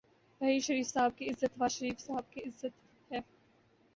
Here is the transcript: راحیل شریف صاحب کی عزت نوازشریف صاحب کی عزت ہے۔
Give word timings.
راحیل 0.41 0.59
شریف 0.59 0.87
صاحب 0.87 1.17
کی 1.17 1.25
عزت 1.29 1.57
نوازشریف 1.57 1.99
صاحب 1.99 2.31
کی 2.31 2.41
عزت 2.41 2.73
ہے۔ 3.11 3.19